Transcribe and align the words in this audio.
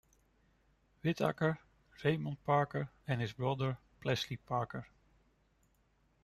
Whitaker, 1.03 1.59
Raymond 2.03 2.43
Parker 2.43 2.89
and 3.07 3.21
his 3.21 3.33
brother 3.33 3.77
Plessey 4.01 4.35
Parker. 4.37 4.87